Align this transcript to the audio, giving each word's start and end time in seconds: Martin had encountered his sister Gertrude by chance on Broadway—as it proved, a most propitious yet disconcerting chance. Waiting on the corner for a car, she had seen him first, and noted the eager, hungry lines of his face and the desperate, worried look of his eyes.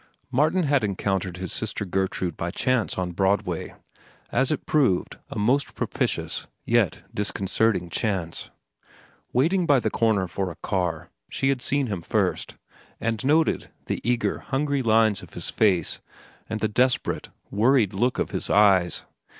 Martin 0.31 0.63
had 0.63 0.83
encountered 0.83 1.37
his 1.37 1.53
sister 1.53 1.85
Gertrude 1.85 2.35
by 2.35 2.49
chance 2.49 2.97
on 2.97 3.11
Broadway—as 3.11 4.51
it 4.51 4.65
proved, 4.65 5.17
a 5.29 5.37
most 5.37 5.75
propitious 5.75 6.47
yet 6.65 7.03
disconcerting 7.13 7.87
chance. 7.87 8.49
Waiting 9.31 9.69
on 9.69 9.81
the 9.81 9.91
corner 9.91 10.25
for 10.27 10.49
a 10.49 10.55
car, 10.55 11.11
she 11.29 11.49
had 11.49 11.61
seen 11.61 11.85
him 11.85 12.01
first, 12.01 12.57
and 12.99 13.23
noted 13.23 13.69
the 13.85 14.01
eager, 14.03 14.39
hungry 14.39 14.81
lines 14.81 15.21
of 15.21 15.35
his 15.35 15.51
face 15.51 15.99
and 16.49 16.61
the 16.61 16.67
desperate, 16.67 17.29
worried 17.51 17.93
look 17.93 18.17
of 18.17 18.31
his 18.31 18.49
eyes. 18.49 19.03